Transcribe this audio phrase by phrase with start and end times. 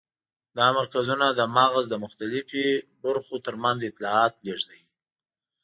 [0.57, 2.63] دا مرکزونه د مغز د مختلفو
[3.03, 4.83] برخو تر منځ اطلاعات لېږدوي.